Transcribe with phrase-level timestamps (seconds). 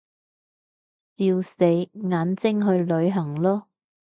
[1.17, 3.65] 笑死，眼睛去旅行囉